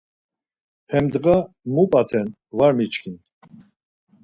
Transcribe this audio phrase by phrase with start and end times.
[0.91, 1.35] Hem ndğa
[1.73, 3.15] mu p̌aten var miçkin.